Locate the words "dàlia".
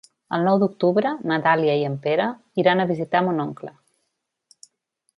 1.43-1.75